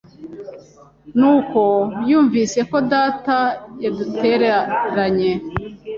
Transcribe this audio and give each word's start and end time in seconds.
ni 1.17 1.25
uko 1.35 1.61
yumvise 2.09 2.59
ko 2.69 2.77
data 2.91 3.37
yadutereranye 3.83 5.31